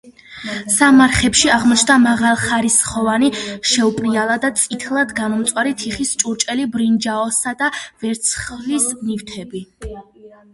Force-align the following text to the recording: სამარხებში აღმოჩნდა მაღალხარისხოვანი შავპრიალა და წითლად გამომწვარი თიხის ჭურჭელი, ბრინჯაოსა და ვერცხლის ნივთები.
სამარხებში 0.75 1.49
აღმოჩნდა 1.55 1.97
მაღალხარისხოვანი 2.05 3.29
შავპრიალა 3.73 4.37
და 4.47 4.51
წითლად 4.61 5.13
გამომწვარი 5.21 5.75
თიხის 5.83 6.15
ჭურჭელი, 6.23 6.67
ბრინჯაოსა 6.77 7.55
და 7.61 7.71
ვერცხლის 7.83 8.89
ნივთები. 9.05 9.63